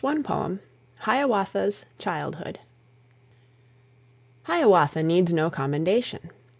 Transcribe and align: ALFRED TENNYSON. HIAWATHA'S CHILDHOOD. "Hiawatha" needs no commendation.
ALFRED 0.03 0.25
TENNYSON. 0.25 0.59
HIAWATHA'S 1.01 1.85
CHILDHOOD. 1.99 2.59
"Hiawatha" 4.45 5.03
needs 5.03 5.31
no 5.31 5.51
commendation. 5.51 6.31